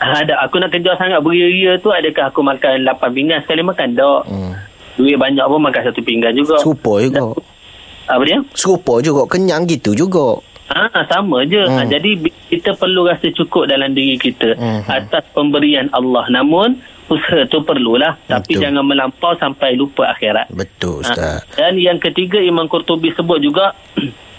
Ada 0.00 0.40
aku 0.40 0.56
nak 0.56 0.70
kejar 0.70 0.96
sangat 0.96 1.20
beria-ria 1.20 1.76
tu 1.76 1.88
adakah 1.88 2.28
aku 2.28 2.40
makan 2.40 2.82
8 2.82 2.96
pinggan 3.10 3.38
sekali 3.40 3.60
makan 3.60 3.92
tak? 3.92 4.20
Hmm. 4.26 4.52
Duit 4.96 5.16
banyak 5.16 5.44
pun 5.44 5.60
makan 5.60 5.82
satu 5.82 6.00
pinggan 6.00 6.32
juga. 6.32 6.56
Serupa 6.58 6.98
juga. 6.98 7.36
Apa 8.06 8.22
dia? 8.24 8.38
Serupa 8.52 8.98
juga. 8.98 9.28
Kenyang 9.28 9.64
gitu 9.64 9.92
juga. 9.92 10.40
Ha, 10.66 11.04
sama 11.04 11.44
je. 11.44 11.60
Hmm. 11.60 11.76
Ha, 11.76 11.84
jadi 11.84 12.10
kita 12.48 12.74
perlu 12.74 13.04
rasa 13.04 13.28
cukup 13.28 13.66
dalam 13.66 13.92
diri 13.92 14.16
kita 14.16 14.54
Hmm. 14.54 14.82
atas 14.84 15.26
pemberian 15.30 15.90
Allah. 15.90 16.24
Namun 16.28 16.80
usaha 17.06 17.42
tu 17.44 17.60
perlulah 17.60 18.14
tapi 18.24 18.54
Betul. 18.54 18.62
jangan 18.62 18.84
melampau 18.86 19.34
sampai 19.34 19.74
lupa 19.74 20.08
akhirat. 20.08 20.46
Betul, 20.48 21.02
Ha, 21.02 21.10
Ustaz. 21.10 21.38
dan 21.52 21.74
yang 21.74 21.98
ketiga 21.98 22.38
Imam 22.38 22.64
Qurtubi 22.64 23.10
sebut 23.10 23.36
juga 23.38 23.74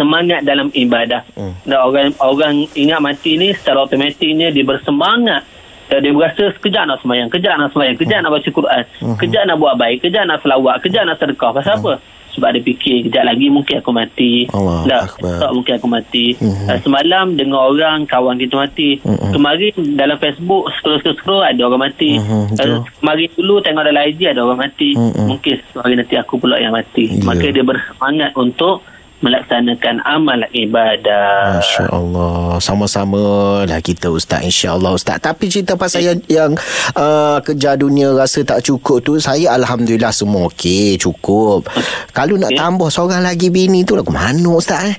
semangat 0.00 0.40
dalam 0.48 0.72
ibadah. 0.72 1.28
Hmm. 1.36 1.52
Dan 1.68 1.76
orang 1.76 2.08
orang 2.24 2.54
ingat 2.72 3.04
mati 3.04 3.36
ni 3.36 3.52
secara 3.52 3.84
automatiknya 3.84 4.48
dia 4.48 4.64
bersemangat. 4.64 5.44
Dan 5.90 6.06
dia 6.06 6.14
berasa 6.14 6.54
sekejap 6.54 6.86
nak 6.86 7.02
semayang, 7.02 7.28
kejap 7.28 7.58
nak 7.58 7.74
semayang, 7.74 7.98
kejap 7.98 8.22
nak 8.22 8.30
baca 8.30 8.48
Quran, 8.48 8.82
Hmm. 9.02 9.18
kejap 9.18 9.42
nak 9.44 9.58
buat 9.58 9.74
baik, 9.74 10.06
kejap 10.06 10.24
nak 10.24 10.38
selawat, 10.40 10.80
kejap 10.80 11.02
nak 11.04 11.18
sedekah. 11.20 11.50
Pasal 11.50 11.76
apa? 11.82 11.92
Sebab 12.30 12.54
dia 12.54 12.62
fikir 12.62 13.10
kejap 13.10 13.26
lagi 13.26 13.50
mungkin 13.50 13.82
aku 13.82 13.90
mati. 13.90 14.46
Allah 14.54 15.10
tak, 15.10 15.18
tak 15.18 15.50
mungkin 15.50 15.72
aku 15.82 15.88
mati. 15.90 16.26
Mhm. 16.38 16.66
Uh, 16.70 16.78
semalam 16.86 17.26
dengar 17.34 17.62
orang 17.74 18.06
kawan 18.06 18.38
kita 18.38 18.54
mati. 18.54 19.02
Mhm. 19.02 19.34
Kemarin 19.34 19.74
dalam 19.98 20.16
Facebook 20.22 20.70
scroll-scroll 20.78 21.42
ada 21.42 21.58
orang 21.66 21.90
mati. 21.90 22.22
Mhm, 22.22 22.54
betul. 22.54 22.70
Uh, 22.70 22.80
kemarin 23.02 23.28
dulu 23.34 23.54
tengok 23.66 23.82
dalam 23.82 24.02
IG 24.06 24.20
ada 24.30 24.40
orang 24.46 24.60
mati. 24.62 24.94
Mhm. 24.94 25.26
Mungkin 25.26 25.54
satu 25.58 25.78
hari 25.82 25.94
nanti 25.98 26.14
aku 26.14 26.34
pula 26.38 26.56
yang 26.62 26.70
mati. 26.70 27.04
Ya. 27.10 27.22
Maka 27.26 27.46
dia 27.50 27.64
bersemangat 27.66 28.30
untuk 28.38 28.86
melaksanakan 29.20 30.00
amal 30.04 30.40
ibadah. 30.52 31.60
Masya 31.60 31.86
Allah 31.92 32.56
Sama-sama 32.56 33.20
lah 33.68 33.80
kita 33.84 34.08
Ustaz 34.08 34.40
InsyaAllah 34.44 34.96
Ustaz 34.96 35.20
Tapi 35.20 35.48
cerita 35.52 35.76
pasal 35.76 36.00
yang, 36.04 36.18
yang 36.28 36.50
uh, 36.96 37.36
Kerja 37.44 37.76
dunia 37.76 38.12
rasa 38.16 38.40
tak 38.44 38.64
cukup 38.64 39.04
tu 39.04 39.20
Saya 39.20 39.52
Alhamdulillah 39.56 40.12
semua 40.12 40.48
okey 40.48 40.96
Cukup 40.96 41.68
Kalau 42.16 42.40
nak 42.40 42.52
Okey. 42.52 42.60
tambah 42.60 42.88
seorang 42.88 43.22
lagi 43.24 43.52
bini 43.52 43.84
tu 43.84 43.96
Lagu 43.96 44.12
mana 44.12 44.50
Ustaz 44.50 44.88
eh 44.88 44.96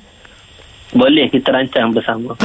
Boleh 0.94 1.26
kita 1.30 1.50
rancang 1.50 1.90
bersama. 1.94 2.38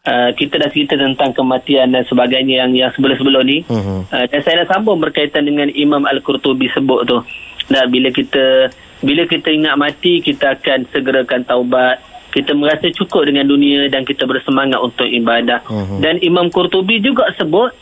Uh, 0.00 0.32
kita 0.32 0.56
dah 0.56 0.72
cerita 0.72 0.96
tentang 0.96 1.36
kematian 1.36 1.92
dan 1.92 2.00
sebagainya 2.08 2.64
yang 2.64 2.72
yang 2.72 2.90
sebelum-sebelum 2.96 3.44
ni. 3.44 3.60
Mhm. 3.68 4.08
Uh, 4.08 4.24
dan 4.32 4.40
saya 4.40 4.64
nak 4.64 4.72
sambung 4.72 4.96
berkaitan 4.96 5.44
dengan 5.44 5.68
Imam 5.76 6.08
Al-Qurtubi 6.08 6.72
sebut 6.72 7.04
tu. 7.04 7.20
Dan 7.68 7.84
bila 7.92 8.08
kita 8.08 8.72
bila 9.00 9.24
kita 9.24 9.48
ingat 9.48 9.74
mati, 9.80 10.20
kita 10.20 10.60
akan 10.60 10.88
segerakan 10.92 11.44
taubat. 11.44 12.00
Kita 12.30 12.54
merasa 12.54 12.86
cukup 12.94 13.26
dengan 13.26 13.50
dunia 13.50 13.90
dan 13.90 14.06
kita 14.06 14.22
bersemangat 14.22 14.78
untuk 14.78 15.08
ibadah. 15.08 15.66
Mhm. 15.66 15.98
Dan 15.98 16.14
Imam 16.22 16.46
Qurtubi 16.46 17.02
juga 17.02 17.26
sebut, 17.34 17.74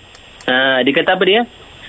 uh, 0.49 0.79
dia 0.81 0.93
kata 0.97 1.21
apa 1.21 1.25
dia? 1.29 1.43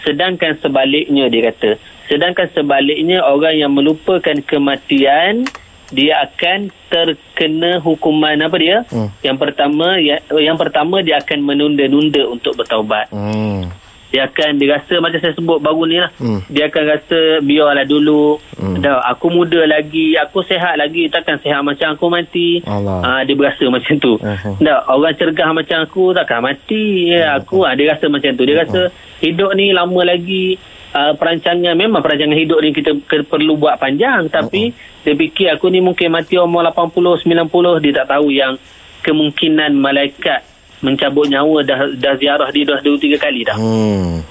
Sedangkan 0.04 0.60
sebaliknya 0.60 1.32
dia 1.32 1.56
kata. 1.56 1.80
Sedangkan 2.12 2.52
sebaliknya 2.52 3.24
orang 3.24 3.56
yang 3.56 3.72
melupakan 3.72 4.36
kematian 4.44 5.48
dia 5.90 6.22
akan 6.26 6.70
terkena 6.90 7.82
hukuman 7.82 8.38
apa 8.42 8.58
dia? 8.58 8.78
Hmm. 8.90 9.10
Yang 9.26 9.38
pertama 9.42 9.98
ya, 9.98 10.22
yang 10.38 10.58
pertama 10.58 11.02
dia 11.02 11.18
akan 11.22 11.40
menunda-nunda 11.46 12.30
untuk 12.30 12.58
bertaubat. 12.58 13.10
hmm. 13.10 13.89
Dia 14.10 14.26
akan 14.26 14.58
dia 14.58 14.74
rasa 14.74 14.98
macam 14.98 15.20
saya 15.22 15.34
sebut 15.38 15.62
baru 15.62 15.84
ni 15.86 15.98
lah. 16.02 16.10
Hmm. 16.18 16.42
Dia 16.50 16.66
akan 16.74 16.84
rasa 16.90 17.20
biarlah 17.46 17.86
dulu. 17.86 18.42
Hmm. 18.58 18.82
Dah 18.82 19.06
aku 19.06 19.30
muda 19.30 19.62
lagi, 19.70 20.18
aku 20.18 20.42
sehat 20.42 20.82
lagi, 20.82 21.14
takkan 21.14 21.38
sehat 21.38 21.62
macam 21.62 21.94
aku 21.94 22.10
mati. 22.10 22.66
Allah. 22.66 23.06
Ah 23.06 23.22
dia 23.22 23.38
berasa 23.38 23.62
macam 23.76 23.94
tu. 24.02 24.18
Uh-huh. 24.18 24.56
Dah 24.58 24.90
orang 24.90 25.14
cergah 25.14 25.50
macam 25.54 25.86
aku 25.86 26.18
takkan 26.18 26.42
mati. 26.42 27.14
Ya, 27.14 27.38
aku 27.38 27.62
ah 27.62 27.78
dia 27.78 27.94
rasa 27.94 28.10
macam 28.10 28.34
tu. 28.34 28.44
Dia 28.50 28.66
rasa 28.66 28.90
hidup 29.22 29.54
ni 29.54 29.70
lama 29.72 30.02
lagi. 30.02 30.58
Uh, 30.90 31.14
perancangan 31.14 31.78
memang 31.78 32.02
perancangan 32.02 32.34
hidup 32.34 32.66
ni 32.66 32.74
kita 32.74 32.98
ke, 33.06 33.22
perlu 33.22 33.62
buat 33.62 33.78
panjang 33.78 34.26
tapi 34.26 34.74
dia 35.06 35.14
fikir 35.14 35.54
aku 35.54 35.70
ni 35.70 35.86
mungkin 35.86 36.10
mati 36.10 36.34
umur 36.34 36.66
80 36.66 37.30
90 37.30 37.46
dia 37.86 37.94
tak 38.02 38.08
tahu 38.10 38.34
yang 38.34 38.58
kemungkinan 39.06 39.78
malaikat 39.78 40.49
mencabut 40.80 41.26
nyawa 41.26 41.62
dah 41.62 41.80
dah 41.94 42.14
ziarah 42.16 42.50
dia 42.50 42.64
dah 42.66 42.80
2 42.80 42.96
3 42.96 43.18
kali 43.18 43.42
dah. 43.44 43.56
Hmm. 43.56 44.24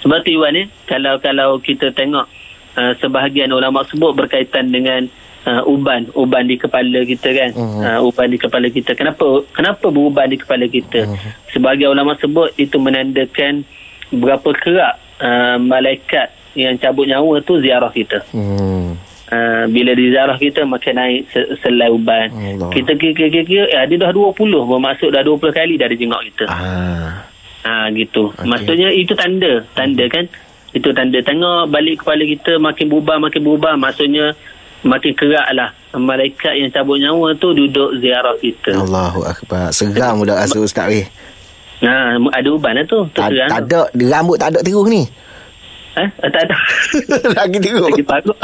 Sebab 0.00 0.18
tu 0.20 0.32
Iwan 0.32 0.52
ni 0.52 0.62
kalau 0.82 1.16
kalau 1.16 1.56
kita 1.58 1.90
tengok 1.90 2.26
uh, 2.74 2.92
sebahagian 2.98 3.48
ulama 3.48 3.84
sebut 3.84 4.10
berkaitan 4.12 4.68
dengan 4.68 5.06
uh, 5.44 5.62
uban 5.64 6.10
uban 6.12 6.42
di 6.44 6.56
kepala 6.56 7.04
kita 7.04 7.28
kan 7.30 7.50
Mhm. 7.52 7.80
uh, 7.80 8.00
uban 8.02 8.26
di 8.26 8.36
kepala 8.36 8.66
kita 8.66 8.92
kenapa 8.92 9.24
kenapa 9.50 9.86
beruban 9.88 10.26
di 10.26 10.36
kepala 10.36 10.66
kita 10.66 11.06
Mhm. 11.06 11.28
sebagai 11.50 11.86
ulama 11.86 12.16
sebut 12.16 12.50
itu 12.56 12.74
menandakan 12.76 13.62
berapa 14.10 14.48
kerak 14.54 14.94
uh, 15.18 15.56
malaikat 15.56 16.28
yang 16.52 16.74
cabut 16.76 17.06
nyawa 17.06 17.38
tu 17.40 17.56
ziarah 17.58 17.88
kita 17.88 18.26
Hmm. 18.28 18.98
Uh, 19.32 19.64
bila 19.66 19.96
di 19.96 20.12
ziarah 20.12 20.36
kita 20.36 20.60
makin 20.62 20.92
naik 20.92 21.24
se- 21.32 21.56
selai 21.58 21.88
uban. 21.88 22.28
Allah. 22.28 22.68
Kita 22.68 22.92
kira-kira 22.92 23.64
eh, 23.64 23.84
dia 23.88 23.96
dah 23.96 24.12
20 24.12 24.36
bermaksud 24.44 25.08
dah 25.08 25.24
20 25.24 25.40
kali 25.50 25.80
dah 25.80 25.88
dia 25.88 25.96
jengok 25.96 26.20
kita. 26.28 26.44
Ah. 26.46 27.24
Ha 27.64 27.88
gitu. 27.92 28.28
Okay. 28.28 28.44
Maksudnya 28.44 28.92
itu 28.92 29.16
tanda, 29.16 29.64
tanda 29.72 30.04
kan? 30.06 30.28
Itu 30.72 30.92
tanda 30.92 31.16
tengok 31.16 31.72
balik 31.72 32.04
kepala 32.04 32.28
kita 32.28 32.60
makin 32.60 32.92
berubah 32.92 33.16
makin 33.18 33.40
berubah 33.40 33.72
maksudnya 33.74 34.36
makin 34.82 35.16
kerak 35.16 35.48
lah 35.54 35.72
malaikat 35.94 36.52
yang 36.52 36.68
cabut 36.68 37.00
nyawa 37.00 37.32
tu 37.36 37.56
duduk 37.56 38.04
ziarah 38.04 38.36
kita. 38.36 38.76
Allahu 38.76 39.24
Akbar 39.24 39.72
Seram 39.72 40.20
budak 40.20 40.44
rasa 40.44 40.60
Ustaz 40.60 40.92
weh 40.92 41.08
Ha 41.80 42.20
ada 42.20 42.48
uban 42.52 42.76
lah 42.76 42.84
tu. 42.84 43.00
tak, 43.16 43.32
tak 43.32 43.64
ada 43.64 43.80
Rambut 43.96 44.36
tak 44.36 44.52
ada 44.52 44.60
terus 44.60 44.86
ni? 44.86 45.08
Ah, 45.92 46.08
Tak 46.24 46.48
ada. 46.48 46.56
Lagi 47.36 47.58
terus 47.60 47.84
Lagi 47.84 48.04
parut. 48.04 48.36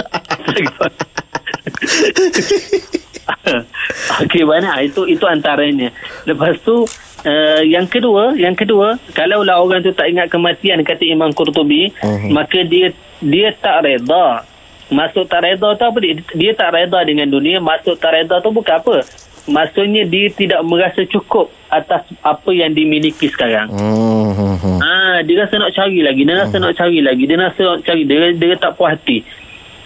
Okey 4.24 4.42
mana 4.42 4.80
itu 4.80 5.04
itu 5.04 5.24
antaranya. 5.24 5.92
Lepas 6.24 6.58
tu 6.60 6.84
uh, 7.24 7.60
yang 7.62 7.84
kedua, 7.84 8.32
yang 8.34 8.52
kedua, 8.52 8.96
kalau 9.12 9.42
lah 9.42 9.58
orang 9.58 9.80
tu 9.80 9.92
tak 9.92 10.08
ingat 10.08 10.28
kematian 10.28 10.82
kata 10.82 11.02
Imam 11.04 11.30
Qurtubi, 11.30 11.92
Mhm. 12.00 12.28
maka 12.32 12.58
dia 12.64 12.92
dia 13.18 13.52
tak 13.52 13.84
reda. 13.84 14.42
Maksud 14.88 15.28
tak 15.28 15.44
reda 15.44 15.68
tu 15.76 15.84
apa 15.84 15.98
dia? 16.00 16.12
Dia 16.32 16.50
tak 16.54 16.72
reda 16.72 16.98
dengan 17.04 17.28
dunia. 17.28 17.60
Maksud 17.60 18.00
tak 18.00 18.14
reda 18.14 18.40
tu 18.40 18.48
bukan 18.48 18.74
apa? 18.74 18.96
Maksudnya 19.44 20.04
dia 20.04 20.28
tidak 20.30 20.60
merasa 20.60 21.04
cukup 21.04 21.48
atas 21.68 22.04
apa 22.20 22.50
yang 22.50 22.70
dimiliki 22.70 23.28
sekarang. 23.28 23.68
hmm. 23.68 24.78
Ah, 24.78 25.16
dia 25.20 25.34
rasa 25.38 25.56
nak 25.56 25.72
cari 25.72 25.98
lagi, 26.00 26.22
dia 26.22 26.36
rasa 26.36 26.56
nak 26.58 26.74
cari 26.74 26.98
lagi, 27.00 27.22
dia 27.24 27.36
rasa 27.38 27.60
nak 27.66 27.78
cari, 27.82 28.02
dia, 28.04 28.32
dia 28.32 28.54
tak 28.56 28.74
puas 28.74 28.92
hati. 28.92 29.22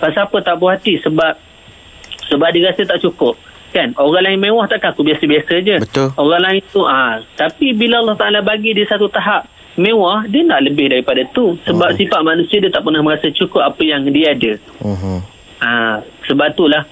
Pasal 0.03 0.27
apa 0.27 0.43
tak 0.43 0.59
puas 0.59 0.75
hati? 0.75 0.99
Sebab 0.99 1.39
sebab 2.27 2.49
dia 2.51 2.75
rasa 2.75 2.83
tak 2.83 2.99
cukup. 2.99 3.39
Kan? 3.71 3.95
Orang 3.95 4.27
lain 4.27 4.43
mewah 4.43 4.67
takkan 4.67 4.91
aku 4.91 5.07
biasa-biasa 5.07 5.55
je. 5.63 5.77
Betul. 5.79 6.11
Orang 6.19 6.43
lain 6.43 6.61
tu 6.75 6.83
ah, 6.83 7.23
tapi 7.39 7.71
bila 7.71 8.03
Allah 8.03 8.19
Taala 8.19 8.43
bagi 8.43 8.75
dia 8.75 8.85
satu 8.91 9.07
tahap 9.07 9.47
mewah, 9.79 10.27
dia 10.27 10.43
nak 10.43 10.67
lebih 10.67 10.91
daripada 10.91 11.23
tu. 11.31 11.55
Sebab 11.65 11.95
sifat 11.95 12.21
manusia 12.27 12.59
dia 12.59 12.69
tak 12.69 12.83
pernah 12.83 13.01
merasa 13.01 13.31
cukup 13.31 13.63
apa 13.63 13.81
yang 13.87 14.03
dia 14.11 14.35
ada. 14.35 14.53
Hmm. 14.83 15.23
Ah, 15.63 16.03
sebab 16.27 16.51
itulah 16.53 16.83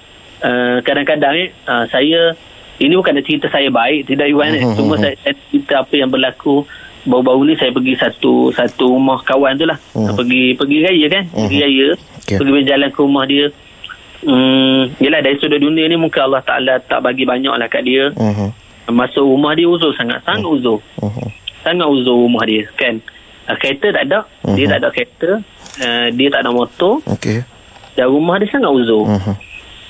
uh, 0.41 0.77
kadang-kadang 0.81 1.35
eh, 1.35 1.49
uh, 1.67 1.85
saya 1.91 2.33
ini 2.81 2.93
bukan 2.97 3.21
cerita 3.21 3.45
saya 3.53 3.69
baik 3.69 4.09
tidak 4.09 4.25
Iwan 4.33 4.57
eh. 4.57 4.65
Mhm, 4.65 4.75
cuma 4.75 4.95
mhm. 4.97 5.01
saya, 5.05 5.15
saya 5.21 5.33
cerita 5.49 5.73
apa 5.85 5.93
yang 5.93 6.09
berlaku 6.09 6.65
baru-baru 7.03 7.41
ni 7.43 7.55
saya 7.55 7.69
pergi 7.69 7.93
satu 7.95 8.51
satu 8.51 8.85
rumah 8.91 9.17
kawan 9.21 9.55
tu 9.55 9.65
lah 9.65 9.77
Mhm. 9.91 10.13
pergi 10.13 10.41
pergi 10.53 10.77
raya 10.79 11.05
kan 11.07 11.23
pergi 11.27 11.55
Mhm. 11.55 11.63
raya 11.63 11.87
Okey. 12.19 12.37
pergi 12.37 12.51
berjalan 12.53 12.89
ke 12.89 12.99
rumah 12.99 13.25
dia 13.25 13.45
Hmm, 14.21 14.93
yelah 14.99 15.17
dari 15.17 15.33
sudut 15.35 15.57
dunia 15.57 15.81
ni 15.83 15.97
mungkin 15.97 16.21
Allah 16.21 16.45
Ta'ala 16.45 16.77
tak 16.79 17.01
bagi 17.01 17.25
banyak 17.25 17.49
lah 17.51 17.65
kat 17.65 17.81
dia 17.81 18.13
Hmm, 18.13 18.29
hmm. 18.31 18.49
Masuk 18.93 19.25
rumah 19.25 19.57
dia 19.57 19.65
uzur 19.65 19.89
sangat 19.91 20.21
Sangat 20.21 20.45
uzur 20.45 20.77
Hmm, 20.95 21.09
hmm. 21.09 21.29
Sangat 21.59 21.89
uzur 21.89 22.21
rumah 22.21 22.45
dia 22.45 22.61
kan 22.71 23.01
uh, 23.47 23.57
Kereta 23.57 23.89
tak 23.89 24.05
ada 24.05 24.21
Dia 24.47 24.61
Mhm. 24.61 24.69
tak 24.69 24.77
ada 24.77 24.89
kereta 24.91 25.29
uh, 25.81 26.07
Dia 26.13 26.27
tak 26.29 26.39
ada 26.39 26.53
motor 26.53 27.01
Okey 27.09 27.41
Dan 27.91 28.07
rumah 28.07 28.37
dia 28.37 28.45
sangat 28.47 28.69
uzur 28.69 29.09
Hmm, 29.09 29.21
hmm. 29.23 29.35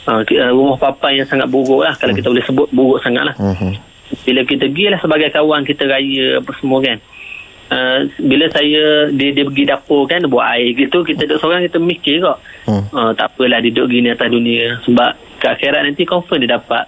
Uh, 0.02 0.24
rumah 0.50 0.80
papan 0.80 1.12
yang 1.14 1.28
sangat 1.28 1.46
buruk 1.46 1.84
lah 1.84 1.94
kalau 1.94 2.10
kita 2.12 2.26
boleh 2.26 2.42
sebut 2.42 2.68
buruk 2.72 3.04
sangat 3.04 3.22
lah 3.22 3.36
Hmm, 3.36 3.52
hmm. 3.54 3.76
Bila 4.26 4.42
kita 4.44 4.68
pergi 4.68 4.86
lah 4.92 5.00
sebagai 5.00 5.30
kawan 5.32 5.62
kita 5.64 5.84
raya 5.88 6.40
apa 6.40 6.52
semua 6.60 6.80
kan. 6.84 6.98
Uh, 7.72 8.04
bila 8.20 8.52
saya 8.52 9.08
dia, 9.16 9.32
dia 9.32 9.48
pergi 9.48 9.64
dapur 9.64 10.04
kan 10.04 10.20
buat 10.28 10.44
air 10.44 10.76
gitu 10.76 11.08
kita 11.08 11.24
duduk 11.24 11.40
seorang 11.40 11.64
kita 11.64 11.80
mikir 11.80 12.20
kok. 12.20 12.38
Hmm. 12.68 12.84
uh, 12.92 13.12
tak 13.16 13.32
apalah 13.32 13.64
dia 13.64 13.72
duduk 13.72 13.88
gini 13.96 14.12
atas 14.12 14.28
dunia. 14.28 14.80
Sebab 14.84 15.12
ke 15.40 15.46
akhirat 15.48 15.88
nanti 15.88 16.04
confirm 16.04 16.44
dia 16.44 16.60
dapat 16.60 16.84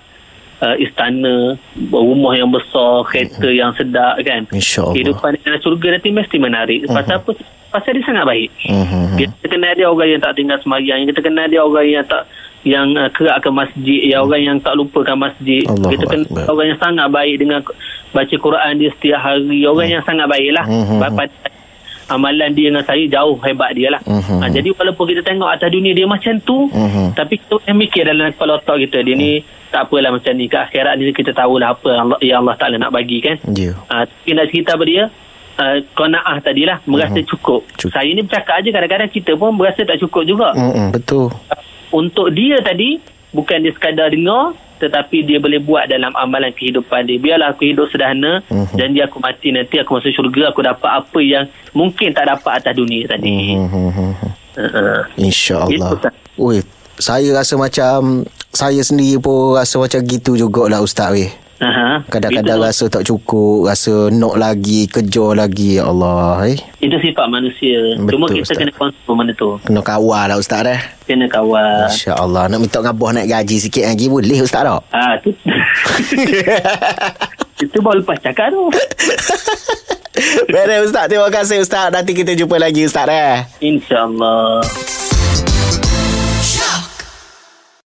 uh, 0.59 0.75
istana 0.75 1.55
rumah 1.87 2.35
yang 2.35 2.51
besar 2.51 3.07
kereta 3.07 3.47
yang 3.47 3.71
sedap 3.79 4.19
kan. 4.27 4.43
InsyaAllah. 4.51 4.93
kehidupan 4.95 5.31
dalam 5.43 5.59
surga 5.63 5.87
nanti 5.99 6.09
mesti 6.11 6.37
menarik. 6.39 6.79
Pasal 6.91 7.23
apa 7.23 7.31
pasal 7.73 7.91
dia 7.97 8.03
sangat 8.05 8.25
baik. 8.27 8.49
Hmm, 8.67 8.85
hmm, 8.85 9.05
hmm. 9.07 9.17
kita 9.17 9.45
kenal 9.49 9.71
dia 9.73 9.87
orang 9.87 10.09
yang 10.11 10.21
tak 10.21 10.33
tinggal 10.35 10.57
semayang 10.61 10.99
kita 11.09 11.21
kenal 11.23 11.45
dia 11.47 11.61
orang 11.63 11.87
yang 11.87 12.05
tak 12.05 12.23
yang 12.63 12.95
uh, 12.95 13.11
kerak 13.11 13.39
ke 13.39 13.49
masjid 13.51 13.99
yang 14.07 14.23
orang 14.23 14.41
yang 14.41 14.57
tak 14.59 14.73
lupakan 14.73 15.19
masjid 15.19 15.67
Allahu 15.67 15.91
kita 15.91 16.03
kena 16.07 16.25
Akbar. 16.25 16.43
orang 16.49 16.67
yang 16.71 16.79
sangat 16.79 17.07
baik 17.11 17.35
dengan 17.37 17.59
baca 18.09 18.35
Quran 18.35 18.71
dia 18.79 18.89
setiap 18.95 19.19
hari 19.19 19.59
orang 19.63 19.89
yang 19.89 20.03
sangat 20.03 20.27
baik 20.27 20.49
lah 20.51 20.65
Mhm. 20.67 20.99
mm 20.99 21.51
amalan 22.03 22.51
dia 22.51 22.67
dengan 22.67 22.83
saya 22.83 22.99
jauh 23.07 23.39
hebat 23.39 23.71
dia 23.73 23.87
lah 23.87 24.01
Mhm. 24.03 24.43
ha, 24.43 24.51
jadi 24.51 24.69
walaupun 24.75 25.07
kita 25.07 25.23
tengok 25.23 25.47
atas 25.47 25.71
dunia 25.71 25.95
dia 25.95 26.03
macam 26.03 26.35
tu 26.43 26.67
Mhm. 26.67 27.15
tapi 27.15 27.39
kita 27.39 27.55
boleh 27.57 27.75
mikir 27.79 28.03
dalam 28.03 28.27
kepala 28.29 28.59
otak 28.59 28.75
kita 28.81 28.99
dia 29.01 29.15
ni 29.15 29.39
tak 29.71 29.87
apalah 29.87 30.11
macam 30.11 30.35
ni 30.35 30.45
ke 30.45 30.57
akhirat 30.59 30.99
ni 30.99 31.09
kita 31.09 31.31
tahulah 31.31 31.73
apa 31.73 31.89
Allah, 31.89 32.17
yang 32.19 32.43
Allah 32.43 32.55
Ta'ala 32.59 32.75
nak 32.77 32.91
bagi 32.91 33.17
kan 33.19 33.39
Ya. 33.49 33.71
Ah, 33.87 34.03
tapi 34.03 34.35
nak 34.35 34.45
cerita 34.47 34.75
pada 34.75 34.85
dia 34.85 35.03
uh, 35.53 35.77
kona'ah 35.93 36.37
tadilah 36.39 36.77
merasa 36.85 37.17
cukup. 37.23 37.65
Cukup. 37.73 37.89
Saya 37.89 38.09
ni 38.09 38.21
bercakap 38.21 38.61
aja 38.61 38.69
kadang-kadang 38.69 39.09
kita 39.09 39.31
pun 39.33 39.53
berasa 39.53 39.81
tak 39.81 39.97
cukup 39.97 40.23
juga. 40.27 40.49
Mm-mm, 40.53 40.91
betul. 40.91 41.31
Untuk 41.93 42.33
dia 42.33 42.57
tadi 42.59 42.97
bukan 43.31 43.61
dia 43.61 43.71
sekadar 43.71 44.09
dengar 44.09 44.57
tetapi 44.81 45.23
dia 45.23 45.39
boleh 45.39 45.63
buat 45.63 45.87
dalam 45.87 46.11
amalan 46.17 46.51
kehidupan 46.51 47.07
dia. 47.07 47.15
Biarlah 47.15 47.55
aku 47.55 47.71
hidup 47.71 47.87
sederhana, 47.87 48.43
Mhm. 48.51 48.75
janji 48.75 48.99
aku 48.99 49.17
mati 49.23 49.55
nanti 49.55 49.79
aku 49.79 49.95
masuk 49.95 50.11
syurga 50.11 50.51
aku 50.51 50.59
dapat 50.59 50.89
apa 50.91 51.19
yang 51.23 51.45
mungkin 51.71 52.11
tak 52.11 52.27
dapat 52.27 52.59
atas 52.59 52.73
dunia 52.75 53.07
tadi. 53.07 53.55
Mm-hmm. 53.55 54.11
Uh-uh. 54.59 54.99
InsyaAllah. 55.15 56.11
Oi, 56.35 56.59
saya 56.99 57.31
rasa 57.31 57.55
macam 57.55 58.27
saya 58.51 58.81
sendiri 58.83 59.23
pun 59.23 59.55
rasa 59.55 59.79
macam 59.79 60.03
gitu 60.03 60.35
jugalah 60.35 60.83
Ustaz 60.83 61.15
weh. 61.15 61.31
Aha. 61.63 62.03
Kadang-kadang 62.11 62.59
itu, 62.59 62.67
rasa 62.67 62.83
tak 62.91 63.03
cukup, 63.07 63.71
rasa 63.71 64.11
nak 64.11 64.35
lagi, 64.35 64.83
kejar 64.91 65.31
lagi 65.39 65.79
ya 65.79 65.87
Allah. 65.87 66.43
Eh. 66.51 66.59
itu 66.83 66.97
sifat 66.99 67.31
manusia. 67.31 67.95
Cuma 68.03 68.27
Betul, 68.27 68.43
kita 68.43 68.51
Ustaz. 68.51 68.59
kena 68.59 68.71
kontrol 68.75 69.15
mana 69.15 69.31
tu. 69.31 69.49
Kena 69.63 69.79
kawal 69.79 70.25
lah 70.27 70.37
Ustaz 70.37 70.61
dah. 70.67 70.79
Kena 71.07 71.25
kawal. 71.31 71.87
Masya-Allah, 71.87 72.43
nak 72.51 72.59
minta 72.59 72.83
ngabah 72.83 73.09
naik 73.15 73.31
gaji 73.31 73.57
sikit 73.63 73.87
lagi 73.87 74.11
boleh 74.11 74.43
Ustaz 74.43 74.67
tak? 74.67 74.81
Ah, 74.91 75.15
tu. 75.23 75.31
itu 77.63 77.79
baru 77.79 78.03
lepas 78.03 78.19
cakap 78.19 78.51
tu. 78.51 78.67
Baik 80.51 80.83
Ustaz, 80.83 81.07
terima 81.07 81.31
kasih 81.31 81.63
Ustaz. 81.63 81.87
Nanti 81.95 82.11
kita 82.11 82.35
jumpa 82.35 82.59
lagi 82.59 82.83
Ustaz 82.83 83.07
eh. 83.07 83.47
InsyaAllah. 83.63 85.01